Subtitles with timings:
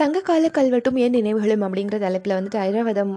[0.00, 3.10] சங்ககால கல்வெட்டும் என் நினைவுகளும் அப்படிங்கிற தலைப்பில் வந்துட்டு ஐராவதம்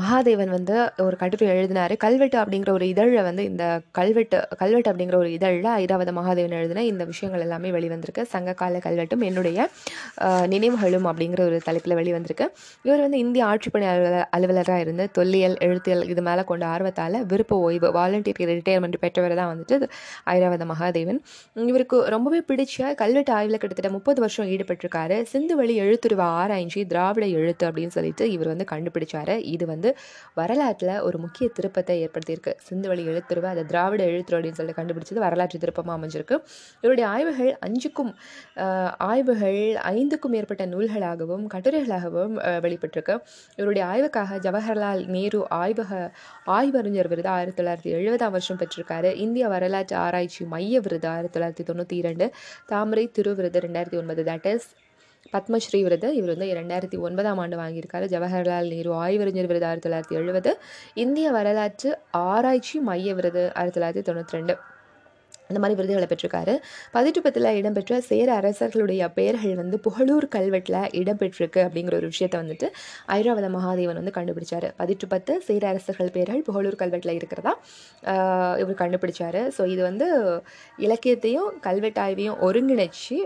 [0.00, 1.92] மகாதேவன் வந்து ஒரு கட்டுரை எழுதினார்.
[2.04, 3.64] கல்வெட்டு அப்படிங்கிற ஒரு இதழில் வந்து இந்த
[3.98, 8.24] கல்வெட்டு கல்வெட்டு அப்படிங்கிற ஒரு இதழில் ஐராவத மகாதேவன் எழுதின இந்த விஷயங்கள் எல்லாமே வெளிவந்திருக்கு.
[8.34, 9.58] சங்ககால கல்வெட்டும் என்னுடைய
[10.54, 12.48] நினைவுகளும் அப்படிங்கிற ஒரு தலைப்பில் வெளிவந்திருக்கு.
[12.86, 17.90] இவர் வந்து இந்திய ஆட்சிப்பணி அலுவலர் அலுவலராக இருந்து தொல்லியல் எழுத்தியல் இது மேலே கொண்ட ஆர்வத்தால் விருப்ப ஓய்வு
[17.98, 19.90] வாலண்டியர் ரிட்டையர்மெண்ட் பெற்றவர் தான் வந்துட்டு
[20.36, 21.20] ஐராவத மகாதேவன்.
[21.72, 25.18] இவருக்கு ரொம்பவே பிடிச்ச கல்வெட்டு ஆய்வில் கிட்டத்தட்ட முப்பது வருஷம் ஈடுபட்டிருக்காரு.
[25.34, 29.36] சிந்துவெளி எழுத்துருவ ஆராய்ச்சி திராவிட எழுத்து அப்படின்னு சொல்லிட்டு இவர் வந்து கண்டுபிடிச்சாரு.
[29.54, 29.90] இது வந்து
[30.34, 32.54] வரலாற்றில் ஒரு முக்கிய திருப்பத்தை ஏற்படுத்தியிருக்கு.
[32.68, 36.38] சிந்துவெளி எழுத்துருவ அதை திராவிட எழுத்துரு அப்படின்னு சொல்லி கண்டுபிடிச்சது வரலாற்று திருப்பமாக அமைஞ்சிருக்கு.
[36.80, 38.12] இவருடைய ஆய்வுகள் அஞ்சுக்கும்
[39.10, 39.60] ஆய்வுகள்
[39.94, 42.34] ஐந்துக்கும் மேற்பட்ட நூல்களாகவும் கட்டுரைகளாகவும்
[42.66, 43.16] வெளிப்பட்டிருக்கு.
[43.56, 46.10] இவருடைய ஆய்வுக்காக ஜவஹர்லால் நேரு ஆய்வக
[46.58, 49.10] ஆய்வறிஞர் விருது ஆயிரத்தி தொள்ளாயிரத்தி எழுபதாம் வருஷம் பெற்றிருக்காரு.
[49.24, 52.28] இந்திய வரலாற்று ஆராய்ச்சி மைய விருது ஆயிரத்தி தொள்ளாயிரத்தி தொண்ணூற்றி இரண்டு.
[52.66, 54.22] தாமரை திரு விருது ரெண்டாயிரத்தி ஒன்பது.
[54.30, 54.68] தட் இஸ்
[55.32, 56.14] பத்மஸ்ரீ விருது.
[56.14, 58.06] இவர் வந்து ரெண்டாயிரத்தி ஒன்பதாம் ஆண்டு வாங்கியிருக்காரு.
[58.14, 60.60] ஜவஹர்லால் நேரு ஆய்வறிஞர் விருது ஆயிரத்தி தொள்ளாயிரத்தி எழுபது.
[60.94, 64.56] இந்திய வரலாற்று ஆராய்ச்சி மைய விருது ஆயிரத்தி தொள்ளாயிரத்தி தொண்ணூற்றி ரெண்டு.
[65.50, 66.54] இந்த மாதிரி விருதுகளை பெற்றிருக்காரு.
[66.96, 72.66] பதிற்றுப்பத்தில் இடம்பெற்ற சேர அரசர்களுடைய பெயர்கள் வந்து புகழூர் கல்வெட்டில் இடம்பெற்றிருக்கு அப்படிங்கிற ஒரு விஷயத்தை வந்துட்டு
[73.18, 74.68] ஐராவத மகாதேவன் வந்து கண்டுபிடிச்சார்.
[74.80, 77.54] பதிற்றுப்பத்து சேர அரசர்கள் பெயர்கள் புகழூர் கல்வெட்டில் இருக்கிறதா
[78.62, 79.40] இவர் கண்டுபிடிச்சார்.
[79.56, 80.08] ஸோ இது வந்து
[80.86, 83.16] இலக்கியத்தையும் கல்வெட்டாய்வையும் ஒருங்கிணைச்சு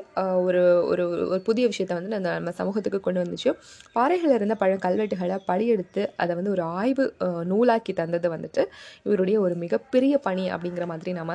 [0.47, 3.50] ஒரு ஒரு ஒரு புதிய விஷயத்தை வந்து அந்த நம்ம சமூகத்துக்கு கொண்டு வந்துச்சு.
[3.97, 7.05] பாறைகளில் இருந்த பழ கல்வெட்டுகளை படியெடுத்து அதை வந்து ஒரு ஆய்வு
[7.53, 8.62] நூலாக்கி தந்தது வந்துட்டு
[9.06, 11.33] இவருடைய ஒரு மிகப்பெரிய பணி அப்படிங்கிற மாதிரி நம்ம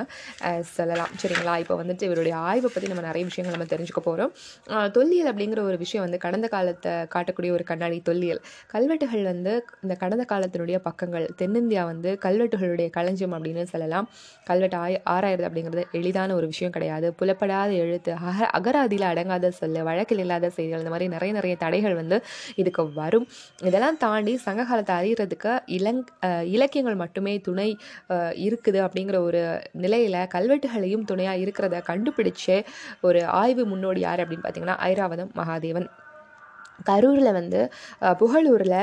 [0.80, 1.12] சொல்லலாம்.
[1.22, 1.54] சரிங்களா?
[1.64, 4.32] இப்போ வந்துட்டு இவருடைய ஆய்வை பற்றி நம்ம நிறைய விஷயங்கள் நம்ம தெரிஞ்சுக்க போகிறோம்
[4.98, 8.42] தொல்லியல் அப்படிங்கிற ஒரு விஷயம் வந்து கடந்த காலத்தை காட்டக்கூடிய ஒரு கண்ணாடி தொல்லியல்.
[8.74, 14.08] கல்வெட்டுகள் வந்து இந்த கடந்த காலத்தினுடைய பக்கங்கள் தென்னிந்தியா வந்து கல்வெட்டுகளுடைய களஞ்சியம் அப்படின்னு சொல்லலாம்.
[14.50, 17.08] கல்வெட்டு ஆய் ஆராயிறது அப்படிங்கிறது எளிதான ஒரு விஷயம் கிடையாது.
[17.20, 22.18] புலப்படாத எழுத்து அக அகராதியில் அடங்காத சொல்ல வழக்கில் இல்லாத செய்திகள் இந்த மாதிரி நிறைய நிறைய தடைகள் வந்து
[22.62, 23.26] இதுக்கு வரும்.
[23.70, 26.04] இதெல்லாம் தாண்டி சங்க காலத்தை அறியறதுக்கு இலங்
[26.56, 27.70] இலக்கியங்கள் மட்டுமே துணை
[28.48, 29.42] இருக்குது அப்படிங்கிற ஒரு
[29.84, 32.46] நிலையில் கல்வெட்டு கல்வெட்டுகளையும் துணையாக இருக்கிறத கண்டுபிடிச்ச
[33.08, 35.88] ஒரு ஆய்வு முன்னோடி யார் அப்படின்னு பார்த்தீங்கன்னா ஐராவதம் மகாதேவன்.
[36.88, 37.62] கரூரில் வந்து
[38.20, 38.76] புகழூரில்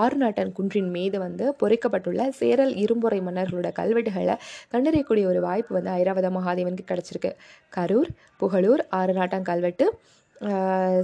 [0.00, 4.36] ஆறுநாட்டன் குன்றின் மீது வந்து பொறிக்கப்பட்டுள்ள சேரல் இரும்புரை மன்னர்களோட கல்வெட்டுகளை
[4.74, 7.32] கண்டறியக்கூடிய ஒரு வாய்ப்பு வந்து ஐராவத மகாதேவனுக்கு கிடச்சிருக்கு.
[7.76, 8.10] கரூர்
[8.42, 9.86] புகழூர் ஆறுநாட்டன் கல்வெட்டு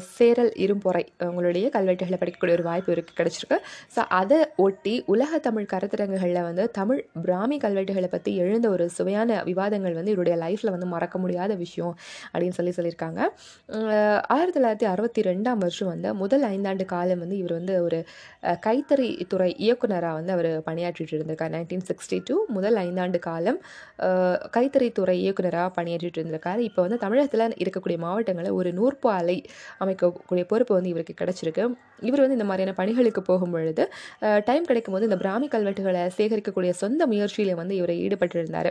[0.08, 3.56] சேரல் இரும்பொறை உங்களுடைய கல்வெட்டுகளை படிக்கக்கூடிய ஒரு வாய்ப்பு இருக்கு கிடச்சிருக்கு.
[3.94, 9.12] ஸோ அதை ஒட்டி உலக தமிழ் கருத்தரங்குகளில் வந்து தமிழ் பிராமி கல்வெட்டுகளை பற்றி எழுந்த ஒரு சுவையான
[9.44, 11.94] விவாதங்கள் வந்து இவருடைய லைஃப்பில் வந்து மறக்க முடியாத விஷயம்
[12.32, 13.20] அப்படின்னு சொல்லி சொல்லியிருக்காங்க.
[14.30, 17.98] ஆயிரத்தி தொள்ளாயிரத்தி அறுபத்தி ரெண்டாம் வருஷம் வந்து முதல் ஐந்தாண்டு காலம் வந்து இவர் வந்து ஒரு
[18.64, 21.54] கைத்தறி துறை இயக்குனராக வந்து அவர் பணியாற்றிட்டு இருந்திருக்கார்.
[21.54, 23.60] நைன்டீன் சிக்ஸ்டி டூ முதல் ஐந்தாண்டு காலம்
[24.04, 26.60] அஹ், கைத்தறி துறை இயக்குனராக பணியாற்றிட்டு இருந்திருக்காரு.
[26.68, 27.30] இப்போ வந்து தமிழகத்தில்
[27.62, 29.36] இருக்கக்கூடிய மாவட்டங்களில் ஒரு நூற்பு ஆலை
[29.82, 31.64] அமைக்கக்கூடிய பொறுப்பு வந்து இவருக்கு கிடச்சிருக்கு.
[32.08, 33.84] இவர் வந்து இந்த மாதிரியான பணிகளுக்கு போகும் பொழுது
[34.48, 38.70] டைம் கிடைக்கும் போது இந்த பிராமி கல்வெட்டுகளை சேகரிக்கக்கூடிய சொந்த முயற்சியில் வந்து இவர் ஈடுபட்டிருந்தார்.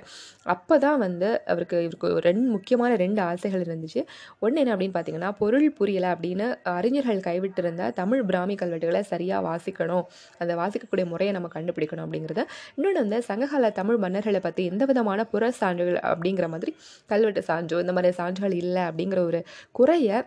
[0.54, 4.02] அப்போ தான் வந்து அவருக்கு இவருக்கு ஒரு ரெண்டு முக்கியமான ரெண்டு ஆசைகள் இருந்துச்சு.
[4.44, 10.06] ஒன்று என்ன அப்படின்னு பார்த்தீங்கன்னா பொருள் புரியலை அப்படின்னு அறிஞர்கள் கைவிட்டிருந்த தமிழ் பிராமி கல்வெட்டுகளை சரியாக வாசிக்கணும்.
[10.42, 12.44] அந்த வாசிக்கக்கூடிய முறையை நம்ம கண்டுபிடிக்கணும் அப்படிங்கிறத.
[12.78, 16.74] இன்னொன்று வந்து சங்ககால தமிழ் மன்னர்களை பற்றி எந்த விதமான புற சான்றுகள் அப்படிங்கிற மாதிரி
[17.12, 19.42] கல்வெட்டு சான்றோ இந்த மாதிரி சான்றுகள் இல்லை அப்படிங்கிற ஒரு
[19.80, 20.18] குறையை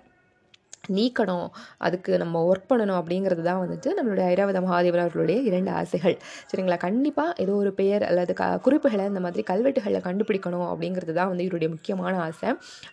[0.99, 1.49] நீக்கணும்.
[1.87, 6.17] அதுக்கு நம்ம ஒர்க் பண்ணணும் அப்படிங்கிறது தான் வந்துட்டு நம்மளுடைய ஐராவத மகாதேவன் அவர்களுடைய இரண்டு ஆசைகள்.
[6.51, 6.79] சரிங்களா?
[6.87, 11.71] கண்டிப்பாக ஏதோ ஒரு பெயர் அல்லது க குறிப்புகளை இந்த மாதிரி கல்வெட்டுகளை கண்டுபிடிக்கணும் அப்படிங்கிறது தான் வந்து இவருடைய
[11.75, 12.49] முக்கியமான ஆசை.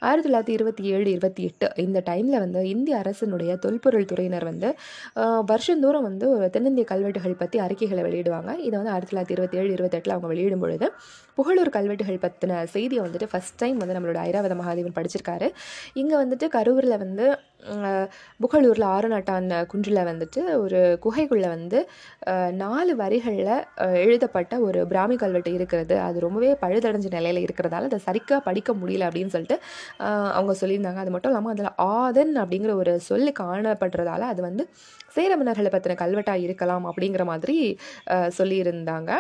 [0.08, 4.72] ஆயிரத்தி தொள்ளாயிரத்தி இருபத்தி ஏழு இருபத்தி எட்டு இந்த டைமில் வந்து இந்திய அரசினுடைய தொல்பொருள் துறையினர் வந்து
[5.52, 8.52] வருஷந்தோறும் வந்து ஒரு தென்னிந்திய கல்வெட்டுகள் பற்றி அறிக்கைகளை வெளியிடுவாங்க.
[8.68, 10.88] இதை வந்து ஆயிரத்தி தொள்ளாயிரத்தி இருபத்தி ஏழு இருபத்தெட்டில் அவங்க வெளியிடும் பொழுது
[11.38, 15.48] புகழூர் கல்வெட்டுகள் பற்றின செய்தியை வந்துட்டு ஃபஸ்ட் டைம் வந்து நம்மளோட ஐராவத மகாதேவன் படிச்சிருக்காரு.
[16.02, 17.26] இங்கே வந்துட்டு கரூரில் வந்து
[18.44, 21.80] புகழூரில் புகழூரில் அந்த குன்றில் வந்துட்டு ஒரு குகைக்குள்ளே வந்து
[22.62, 23.52] நாலு வரிகளில்
[24.06, 25.96] எழுதப்பட்ட ஒரு பிராமி கல்வெட்டு இருக்கிறது.
[26.00, 29.58] அது ரொம்பவே பழுதடைஞ்ச நிலையில் இருக்கிறதால அதை சரிக்காக படிக்க முடியல அப்படின்னு சொல்லிட்டு
[30.38, 31.02] அவங்க சொல்லியிருந்தாங்க.
[31.06, 34.66] அது மட்டும் இல்லாமல் அதில் ஆதன் அப்படிங்கிற ஒரு சொல்லு காணப்படுறதால அது வந்து
[35.16, 37.58] சேர மன்னர்களை பற்றின கல்வெட்டாக இருக்கலாம் அப்படிங்கிற மாதிரி
[38.38, 39.12] சொல்லியிருந்தாங்க.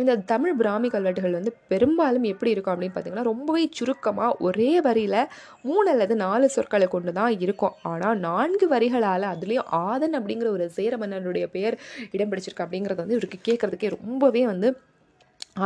[0.00, 5.20] இந்த தமிழ் பிராமி கல்வெட்டுகள் வந்து பெரும்பாலும் எப்படி இருக்கும் அப்படின்னு பார்த்தீங்கன்னா ரொம்பவே சுருக்கமாக ஒரே வரியில்
[5.68, 7.76] மூணு அல்லது நாலு சொற்களை கொண்டு தான் இருக்கும்.
[7.92, 11.76] ஆனால் நான்கு வரிகளால் அதுலேயும் ஆதன் அப்படிங்கிற ஒரு சேர மன்னனுடைய பெயர்
[12.16, 14.70] இடம் பிடிச்சிருக்கு அப்படிங்கிறது வந்து இவருக்கு கேட்குறதுக்கே ரொம்பவே வந்து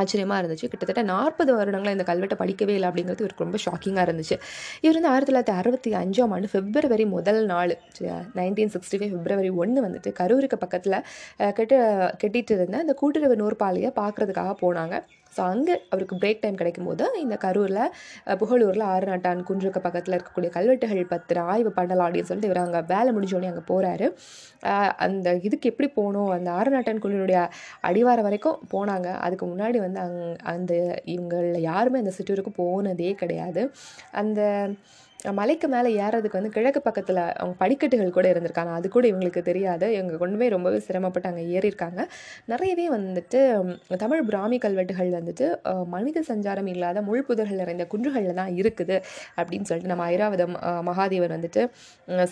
[0.01, 0.69] ஆச்சரியமாக இருந்துச்சு.
[0.73, 4.37] கிட்டத்தட்ட நாற்பது வருடங்களாக இந்த கல்வெட்டை படிக்கவே இல்லை அப்படிங்கிறது இவருக்கு ரொம்ப ஷாக்கிங்காக இருந்துச்சு.
[4.85, 7.75] இவர் வந்து ஆயிரத்தி தொள்ளாயிரத்தி அறுபத்தி அஞ்சாம் ஆண்டு பிப்ரவரி முதல் நாள்
[8.41, 10.99] நைன்டீன் சிக்ஸ்டி ஃபைவ் பிப்ரவரி ஒன்று வந்துட்டு கரூருக்கு பக்கத்தில்
[11.59, 11.75] கெட்ட
[12.23, 14.97] கெட்டிட்டு இருந்த அந்த கூட்டுறவு நூற்பாலையை பார்க்குறதுக்காக போனாங்க.
[15.37, 17.83] ஸோ அங்கே அவருக்கு பிரேக் டைம் கிடைக்கும்போது இந்த கரூரில்
[18.43, 23.11] புகழூரில் ஆறு நாட்டான் குன்றுக்கு பக்கத்தில் இருக்கக்கூடிய கல்வெட்டுகள் பத்திர ஆய்வு பண்ணலாம் அப்படின்னு சொல்லிட்டு இவர் அங்கே வேலை
[23.17, 24.09] முடிஞ்சோடனே அங்கே போகிறாரு
[24.97, 27.01] அந்த இதுக்கு எப்படி போகணும் அந்த ஆறு நாட்டான்
[27.83, 29.09] அடிவாரம் வரைக்கும் போனாங்க.
[29.27, 30.73] அதுக்கு முன்னாடி வந்து அங் அந்த
[31.05, 33.63] இவங்களில் யாருமே அந்த சிற்றூருக்கு போனதே கிடையாது.
[34.13, 34.41] அந்த
[35.39, 38.73] மலைக்கு மேலே ஏறதுக்கு வந்து கிழக்கு பக்கத்தில் அவங்க படிக்கட்டுகள் கூட இருந்திருக்காங்க.
[38.79, 39.87] அது கூட இவங்களுக்கு தெரியாது.
[39.97, 42.01] இவங்க கொண்டுமே ரொம்பவே சிரமப்பட்டு அங்கே ஏறியிருக்காங்க.
[42.53, 43.41] நிறையவே வந்துட்டு
[44.03, 45.47] தமிழ் பிராமி கல்வெட்டுகள் வந்துட்டு
[45.95, 48.97] மனித சஞ்சாரம் இல்லாத முள்புதர்கள் நிறைந்த குன்றுகளில் தான் இருக்குது
[49.39, 50.57] அப்படின்னு சொல்லிட்டு நம்ம ஐராவதம்
[50.89, 51.65] மகாதேவர் வந்துட்டு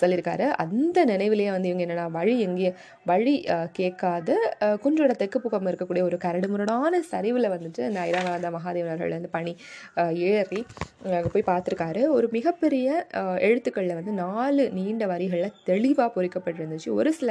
[0.02, 0.48] சொல்லியிருக்காரு.
[0.64, 2.76] அந்த நினைவிலேயே வந்து இவங்க என்னென்னா வழி எங்கேயும்
[3.12, 3.36] வழி
[3.81, 4.36] கேட்காது.
[4.84, 9.54] குன்றோட தெற்கு பக்கம் இருக்கக்கூடிய ஒரு கரடுமுரடான சரிவில் வந்துட்டு இந்த ஐராவத மகாதேவர்கள் வந்து பணி
[10.32, 10.60] ஏறி
[11.16, 12.02] அங்கே போய் பார்த்துருக்காரு.
[12.19, 12.78] ஒரு மிகப்பெரிய
[13.49, 16.91] எழுத்துக்களில் வந்து நாலு நீண்ட வரிகளில் தெளிவாக பொறிக்கப்பட்டிருந்துச்சு.
[17.00, 17.31] ஒரு சில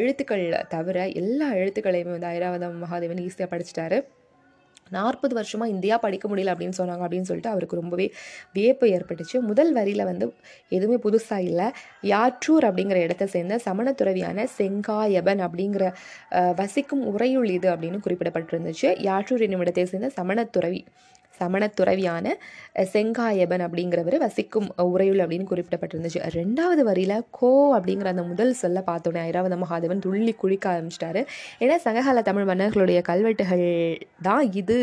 [0.00, 0.44] எழுத்துக்கள்
[0.76, 4.00] தவிர எல்லா எழுத்துக்களையுமே வந்து ஐராவதம் மகாதேவன் ஈஸியாக படிச்சிட்டாரு.
[4.94, 8.06] நாற்பது வருஷமாக இந்தியா படிக்க முடியல அப்படின்னு சொன்னாங்க அப்படின்னு சொல்லிட்டு அவருக்கு ரொம்பவே
[8.56, 9.36] வியப்பு ஏற்பட்டுச்சு.
[9.48, 10.26] முதல் வரியில் வந்து
[10.76, 11.66] எதுவுமே புதுசாக இல்லை.
[12.12, 15.86] யாற்றூர் அப்படிங்கிற இடத்த சேர்ந்த சமண துறவியான செங்காயபன் அப்படிங்கிற
[16.60, 18.90] வசிக்கும் உறையுள் இது அப்படின்னு குறிப்பிடப்பட்டிருந்துச்சு.
[19.08, 20.80] யாற்றூர் என்னும் இடத்தை சேர்ந்த சமண துறவி
[21.38, 22.26] சமண துறவியான
[22.92, 26.04] செங்காயபன் அப்படிங்கிறவர் வசிக்கும் உறையுள் அப்படின்னு குறிப்பிடப்பட்டிருந்துச்சு.
[26.36, 27.04] ரெண்டாவது வரியில்
[27.38, 31.22] கோ அப்படிங்கிற அந்த முதல் சொல்ல பார்த்தோன்னே ஐராவத மகாதேவன் துள்ளி குளிக்க ஆரம்பிச்சிட்டாரு.
[31.62, 33.66] ஏன்னா சங்ககால தமிழ் மன்னர்களுடைய கல்வெட்டுகள்
[34.22, 34.78] தான் இது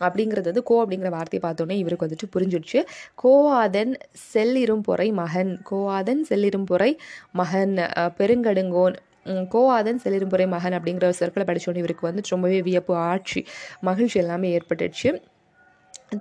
[0.00, 2.80] அப்படிங்கிறது வந்து கோ அப்படிங்கிற வார்த்தையை பார்த்தோன்னே இவருக்கு வந்துட்டு புரிஞ்சிடுச்சு.
[3.24, 3.94] கோவாதன்
[4.28, 5.32] செல்லிரும் பொறை மகன்
[5.70, 6.90] கோவாதன் செல்லிரும் பொறை
[7.40, 7.74] மகன்
[8.18, 8.96] பெருங்கடுங்கோன்
[9.26, 13.40] உம், கோவாதன் செல்லிரும்புரை மகன் அப்படிங்கிற ஒரு சொற்களை படித்தோன்னே இவருக்கு வந்துட்டு ரொம்பவே வியப்பு ஆட்சி
[13.82, 15.08] மகிழ்ச்சி எல்லாமே ஏற்பட்டுச்சு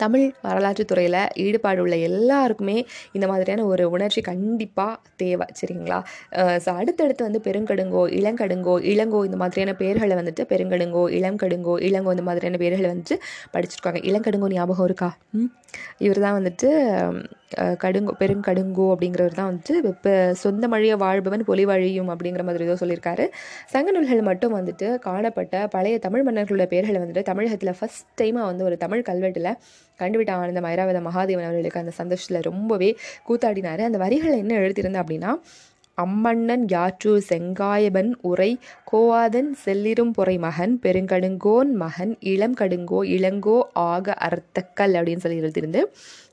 [0.04, 2.78] தமிழ் வரலாற்று துறையில் ஈடுபாடு உள்ள எல்லாருக்குமே
[3.18, 4.94] இந்த மாதிரியான ஒரு உணர்ச்சி கண்டிப்பாக
[5.24, 5.48] தேவை.
[5.60, 6.00] சரிங்களா?
[6.66, 12.60] ஸோ அடுத்தடுத்து வந்து பெருங்கடுங்கோ இளங்கடுங்கோ இளங்கோ இந்த மாதிரியான பேர்களை வந்துட்டு பெருங்கடுங்கோ இளங்கடுங்கோ இளங்கோ இந்த மாதிரியான
[12.64, 13.18] பேர்களை வந்துட்டு
[13.56, 14.02] படிச்சிருக்காங்க.
[14.12, 15.12] இளங்கடுங்கோ ஞாபகம் இருக்கா?
[16.06, 16.68] இவர் தான் வந்துட்டு
[17.84, 20.12] கடுங்கோ பெருங்கடுங்கோ அப்படிங்கிறவர் தான் வந்துட்டு இப்போ
[20.44, 23.26] சொந்த மொழியை வாழ்பவன் பொலி வழியும் அப்படிங்கிற மாதிரி ஏதோ சொல்லியிருக்காரு.
[23.74, 28.78] சங்க நூல்கள் மட்டும் வந்துட்டு காணப்பட்ட பழைய தமிழ் மன்னர்களோட பேர்களை வந்துட்டு தமிழகத்தில் ஃபஸ்ட் டைமாக வந்து ஒரு
[28.84, 29.52] தமிழ் கல்வெட்டில்
[30.00, 32.98] கண்டுவிட்ட ஆனந்த ஐராவத மகாதேவன் அவர்களுக்கு அந்த சந்தோஷத்தில் ரொம்பவே
[33.30, 33.82] கூத்தாடினார்.
[33.82, 35.32] அந்த வரிகளை என்ன எழுதியிருந்தேன் அப்படின்னா
[35.98, 38.50] அம்மண்ணன் யாற்று செங்காயபன் உரை
[38.92, 43.58] கோவாதன் செல்லிரும் பொறை மகன் பெருங்கடுங்கோன் மகன் இளம் கடுங்கோ இளங்கோ
[43.92, 45.82] ஆக அர்த்தக்கல் அப்படின்னு சொல்லி எழுதியிருந்து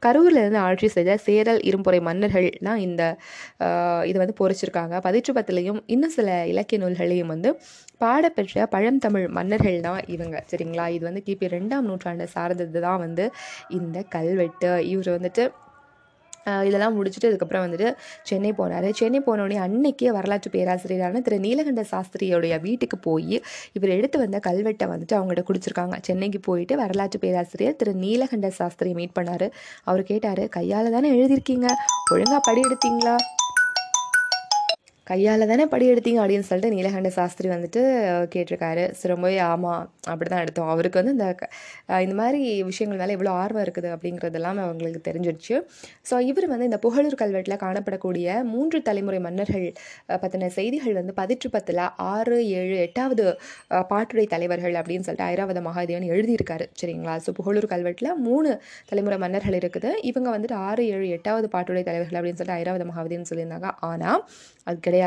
[0.02, 3.02] கரூரில் இருந்து ஆட்சி செய்த சேரல் இரும்புறை மன்னர்கள்னா இந்த
[4.10, 4.96] இது வந்து பொறிச்சிருக்காங்க.
[5.06, 5.32] பதிற்று
[5.94, 7.50] இன்னும் சில இலக்கிய நூல்களையும் வந்து
[8.00, 10.86] பாடப்பெற்ற பழந்தமிழ் மன்னர்கள் தான் இவங்க சரிங்களா?
[10.96, 13.26] இது வந்து கிபி ரெண்டாம் நூற்றாண்டை சார்ந்தது தான் வந்து
[13.70, 14.70] இந்த கல்வெட்டு.
[14.92, 15.44] இவர் வந்துட்டு
[16.44, 17.88] இதெல்லாம் முடிச்சுட்டு அதுக்கப்புறம் வந்துட்டு
[18.22, 18.88] சென்னை போனார்.
[18.90, 23.42] சென்னை போனோடனே அன்னைக்கே வரலாற்று பேராசிரியரான திரு நீலகண்ட சாஸ்திரியோடைய வீட்டுக்கு போய்
[23.72, 25.98] இவர் எடுத்து வந்த கல்வெட்டை வந்துட்டு அவங்கள்ட்ட குடிச்சிருக்காங்க.
[26.00, 29.46] சென்னைக்கு போயிட்டு வரலாற்று பேராசிரியர் திரு நீலகண்ட சாஸ்திரியை மீட் பண்ணார்.
[29.84, 31.68] அவர் கேட்டார் கையால் தானே எழுதியிருக்கீங்க?
[32.14, 33.16] ஒழுங்காக படி எடுத்தீங்களா
[35.10, 37.80] கையால் தானே படி எடுத்தீங்க அப்படின்னு சொல்லிட்டு நீலகண்ட சாஸ்திரி வந்துட்டு
[38.34, 38.84] கேட்டிருக்காரு.
[38.98, 40.68] ஸோ ரொம்பவே ஆமாம் அப்படி தான் எடுத்தோம்.
[40.74, 41.26] அவருக்கு வந்து இந்த
[42.04, 45.56] இந்த மாதிரி விஷயங்கள் மேலே எவ்வளோ ஆர்வம் இருக்குது அப்படிங்கிறதெல்லாம் அவங்களுக்கு தெரிஞ்சிடுச்சு.
[46.10, 49.66] ஸோ இவர் வந்து இந்த புகழூர் கல்வெட்டில் காணப்படக்கூடிய மூன்று தலைமுறை மன்னர்கள்
[50.24, 51.82] பற்றின செய்திகள் வந்து பதிற்று பத்தில்
[52.12, 53.26] ஆறு ஏழு எட்டாவது
[53.92, 56.66] பாட்டுடை தலைவர்கள் அப்படின்னு சொல்லிட்டு ஐராவத மகாதேவன் எழுதியிருக்காரு.
[56.82, 57.16] சரிங்களா?
[57.26, 58.52] ஸோ புகழூர் கல்வெட்டில் மூணு
[58.92, 59.92] தலைமுறை மன்னர்கள் இருக்குது.
[60.12, 63.70] இவங்க வந்துட்டு ஆறு ஏழு எட்டாவது பாட்டுடை தலைவர்கள் அப்படின்னு சொல்லிட்டு ஐராவத மகாதேவன் சொல்லியிருந்தாங்க.
[63.90, 64.22] ஆனால்
[64.68, 64.98] அது கிடையாது.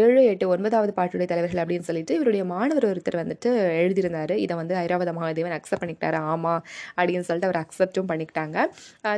[0.00, 3.50] ஏழு எட்டு ஒன்பதாவது பாட்டுடைய தலைவர்கள் அப்படின்னு சொல்லிட்டு இவருடைய மாணவர் ஒருத்தர் வந்துட்டு
[3.82, 4.36] எழுதியிருந்தாரு.
[4.44, 6.20] இதை வந்து ஐராவத மகாதேவன் அக்செப்ட் பண்ணிக்கிட்டாரு.
[6.32, 6.62] ஆமாம்
[6.98, 8.58] அப்படின்னு சொல்லிட்டு அவர் அக்செப்டும் பண்ணிக்கிட்டாங்க.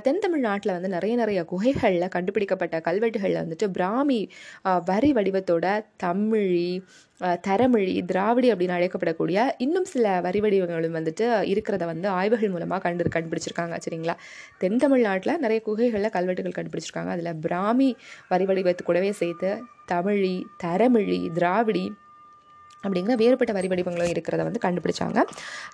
[0.06, 4.20] தென் தமிழ்நாட்டில் வந்து நிறைய நிறைய குகைகளில் கண்டுபிடிக்கப்பட்ட கல்வெட்டுகளில் வந்துட்டு பிராமி
[4.90, 5.66] வரி வடிவத்தோட
[6.04, 6.68] தமிழி
[7.22, 13.78] தரமொழி திராவிடி அப்படின்னு அழைக்கப்படக்கூடிய இன்னும் சில வரி வடிவங்களும் வந்துட்டு இருக்கிறத வந்து ஆய்வுகள் மூலமாக கண்டு கண்டுபிடிச்சிருக்காங்க
[13.88, 14.14] சரிங்களா?
[14.58, 17.06] தென் தமிழ்நாட்டில் நிறைய குகைகளில் கல்வெட்டுகள் கண்டுபிடிச்சிருக்காங்க.
[17.06, 17.96] அதில் பிராமி
[18.28, 19.62] வரி வடிவத்து கூடவே சேர்த்து
[19.92, 21.92] தமிழி தரமொழி திராவிடி
[22.84, 25.18] அப்படிங்கிற வேறுபட்ட வரி வடிவங்களும் இருக்கிறத வந்து கண்டுபிடிச்சாங்க.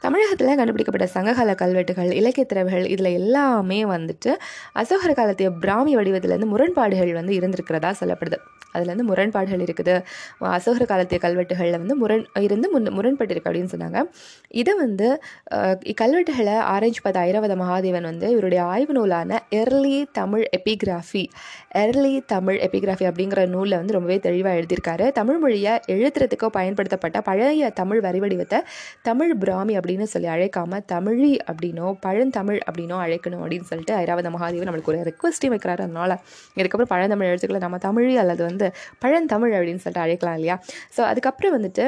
[0.05, 4.33] தமிழகத்தில் கண்டுபிடிக்கப்பட்ட சங்ககால கல்வெட்டுகள் இலக்கிய திறவுகள் இதில் எல்லாமே வந்துட்டு
[4.83, 8.39] அசோகர காலத்திய பிராமி வடிவத்திலேருந்து முரண்பாடுகள் வந்து இருந்திருக்கிறதா சொல்லப்படுது.
[8.75, 9.95] அதுலேருந்து முரண்பாடுகள் இருக்குது.
[10.57, 13.99] அசோகர காலத்திய கல்வெட்டுகளில் வந்து முரண் இருந்து முன் முரண்பட்டிருக்கு அப்படின்னு சொன்னாங்க.
[14.61, 15.07] இதை வந்து
[16.01, 21.25] கல்வெட்டுகளை இக்கல்வெட்டுகளை ஆரஞ்சு பார்த்த ஐராவத மகாதேவன் வந்து இவருடைய ஆய்வு நூலான early Tamil epigraphy
[21.83, 25.07] early Tamil epigraphy அப்படிங்கிற நூலில் வந்து ரொம்பவே தெளிவாக எழுதியிருக்காரு.
[25.19, 28.59] தமிழ் மொழியை எழுத்துறதுக்கோ பயன்படுத்த பயன்படுத்தப்பட்ட பழைய தமிழ் வரி வடிவத்தை
[29.03, 34.93] தமிழ் பிராமி அப்படின்னு சொல்லி அழைக்காம தமிழி அப்படின்னோ பழந்தமிழ் அப்படின்னோ அழைக்கணும் அப்படின்னு சொல்லிட்டு ஐராவத மகாதேவன் நம்மளுக்கு
[34.95, 35.83] ஒரு ரெக்வஸ்ட்டையும் வைக்கிறாரு.
[35.89, 36.21] அதனால
[36.57, 40.59] இதுக்கப்புறம் பழந்தமிழ் எழுத்துக்களை நம்ம தமிழி அல்லது வந்து பழந்தமிழ் அப்படின்னு சொல்லிட்டு அழைக்கலாம் இல்லையா?
[40.97, 41.85] ஸோ அதுக்கப்புறம் வந்துட்டு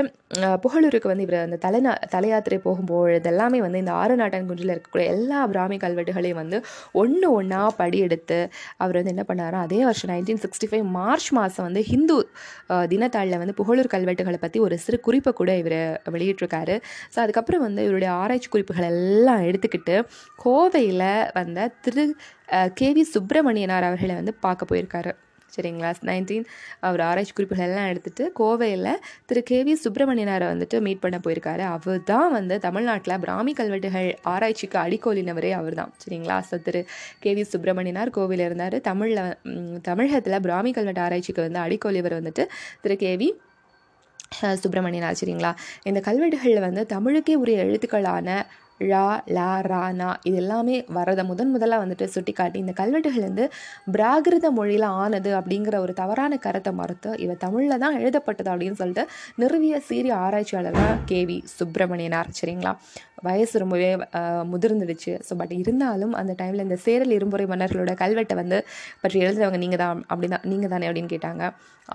[0.65, 5.07] புகழூருக்கு வந்து இவர் அந்த தலைநா தலையாத்திரை யாத்திரை போகும்பொழுது எல்லாமே வந்து இந்த ஆறு நாட்டன் குன்றில் இருக்கக்கூடிய
[5.15, 6.59] எல்லா பிராமி கல்வெட்டுகளையும் வந்து
[6.95, 8.39] ஒன்று ஒன்றா படி எடுத்து
[8.83, 12.19] அவர் வந்து என்ன பண்ணாரோ அதே வருஷம் நைன்டீன் சிக்ஸ்டி ஃபைவ் மார்ச் மாதம் வந்து ஹிந்து
[12.93, 15.79] தினத்தாளில் வந்து புகழூர் கல்வெட்டுகளை பற்றி ஒரு சிறு குறிப்பை கூட இவர்
[16.17, 16.77] வெளியிட்டிருக்காரு.
[17.15, 19.97] ஸோ அதுக்கப்புறம் வந்து இவருடைய ஆராய்ச்சி குறிப்புகள் எல்லாம் எடுத்துக்கிட்டு
[20.45, 21.07] கோவையில்
[21.39, 22.05] வந்த திரு
[22.81, 25.13] கேவி சுப்பிரமணியனார் அவர்களை வந்து பார்க்க போயிருக்காரு.
[25.55, 25.91] சரிங்களா?
[26.09, 26.47] நைன்டீன்
[26.87, 28.91] அவர் ஆராய்ச்சி குறிப்புகள் எல்லாம் எடுத்துகிட்டு கோவையில்
[29.29, 29.43] திரு.
[29.51, 31.65] கேவி சுப்பிரமணியனாரை வந்துட்டு மீட் பண்ண போயிருக்காரு.
[31.75, 36.39] அவர் தான் வந்து தமிழ்நாட்டில் பிராமி கல்வெட்டுகள் ஆராய்ச்சிக்கு அடிக்கோலினவரே அவர் தான் சரிங்களா?
[36.51, 36.83] ஸோ திரு.
[37.25, 38.79] கேவி சுப்பிரமணியனார் கோவையில் இருந்தார்.
[38.91, 39.23] தமிழில்
[39.83, 42.47] தமிழகத்தில் பிராமி கல்வெட்டு ஆராய்ச்சிக்கு வந்து அடிக்கோலிவர் வந்துட்டு
[42.85, 42.97] திரு.
[43.05, 43.13] கே.
[43.23, 43.31] வி.
[44.63, 45.17] சுப்பிரமணியனார்.
[45.21, 45.51] சரிங்களா?
[45.89, 48.29] இந்த கல்வெட்டுகளில் வந்து தமிழுக்கே உரிய எழுத்துக்களான
[48.81, 49.07] ழா
[49.37, 53.47] லா ரா நா இது எல்லாமே வரதை முதன் முதலாக வந்துட்டு சுட்டி காட்டி இந்த கல்வெட்டுகள் வந்து
[53.95, 59.07] பிராகிருத மொழியில் ஆனது அப்படிங்கிற ஒரு தவறான கருத்தை மறுத்து இவ தமிழில் தான் எழுதப்பட்டது அப்படின்னு சொல்லிட்டு
[59.43, 62.29] நிறுவிய சீரிய ஆராய்ச்சியாளராக கே கேவி சுப்பிரமணியனார்.
[62.39, 62.73] சரிங்களா?
[63.27, 63.89] வயசு ரொம்பவே
[64.53, 65.13] முதிர்ந்துடுச்சு.
[65.27, 68.59] ஸோ பட் இருந்தாலும் அந்த டைமில் இந்த சேரல் இரும்புரை மன்னர்களோட கல்வெட்டை வந்து
[69.03, 71.43] பற்றி எழுதுறவங்க நீங்கள் தான் அப்படி தான் நீங்கள் தானே அப்படின்னு கேட்டாங்க.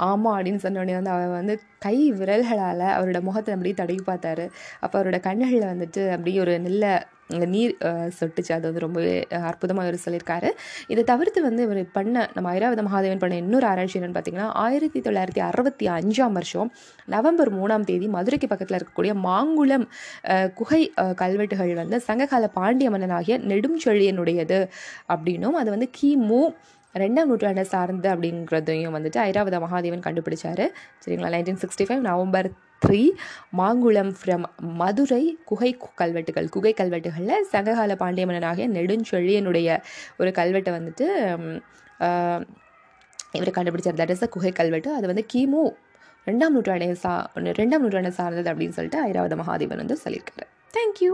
[0.07, 4.45] ஆமாம் அப்படின்னு சொன்னோடனே வந்து அவர் வந்து கை விரல்களால் அவரோட முகத்தை அப்படியே தடவி பார்த்தாரு.
[4.83, 7.71] அப்போ அவரோட கண்களில் வந்துட்டு அப்படியே ஒரு நல்ல நீர்
[8.17, 8.51] சொட்டுச்சு.
[8.55, 9.13] அது வந்து ரொம்பவே
[9.49, 10.49] அற்புதமாக இவர் சொல்லியிருக்காரு.
[10.91, 15.41] இதை தவிர்த்து வந்து இவர் பண்ண நம்ம ஐராவத மகாதேவன் பண்ண இன்னொரு ஆராய்ச்சி என்னென்னு பார்த்தீங்கன்னா ஆயிரத்தி தொள்ளாயிரத்தி
[15.47, 16.69] அறுபத்தி அஞ்சாம் வருஷம்
[17.13, 19.85] நவம்பர் மூணாம் தேதி மதுரைக்கு பக்கத்தில் இருக்கக்கூடிய மாங்குளம்
[20.59, 20.81] குகை
[21.21, 24.61] கல்வெட்டுகள் வந்து சங்ககால பாண்டிய மன்னனாகிய நெடுஞ்செழியனுடையது
[25.15, 26.43] அப்படின்னும் அது வந்து கிமு
[26.95, 30.65] ரெண்டாம் நூற்றாண்டை சார்ந்து அப்படிங்கிறதையும் வந்துட்டு ஐராவத மகாதேவன் கண்டுபிடிச்சாரு.
[31.03, 31.31] சரிங்களா?
[31.35, 32.49] Nineteen sixty five November
[32.85, 33.01] three
[33.59, 34.45] Mangulam from
[34.81, 36.47] Madurai குகை கல்வெட்டுகள்.
[36.55, 39.77] குகை கல்வெட்டுகளில் சங்ககால பாண்டிய மன்னனாகிய நெடுஞ்செழியனுடைய
[40.21, 41.07] ஒரு கல்வெட்டை வந்துட்டு
[43.37, 43.99] இவர் கண்டுபிடிச்சார்.
[44.01, 44.89] தட் இஸ் அ குகை கல்வெட்டு.
[44.97, 45.63] அது வந்து கிமு
[46.27, 47.13] ரெண்டாம் நூற்றாண்டை சா
[47.61, 50.47] ரெண்டாம் நூற்றாண்டை சார்ந்தது அப்படின்னு சொல்லிட்டு ஐராவத மகாதேவன் வந்து சொல்லியிருக்காரு.
[50.77, 51.11] தேங்க்யூ